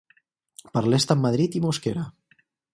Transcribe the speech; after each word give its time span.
Per 0.77 0.83
l'est 0.87 1.15
amb 1.17 1.23
Madrid 1.27 1.61
i 1.61 1.63
Mosquera. 1.69 2.09